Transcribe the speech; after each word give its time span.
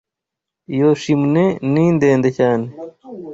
Iyo 0.73 0.89
chimney 1.01 1.49
ni 1.71 1.85
ndende 1.95 2.29
cyane. 2.37 2.65